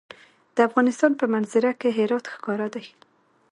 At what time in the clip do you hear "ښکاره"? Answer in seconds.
2.33-2.67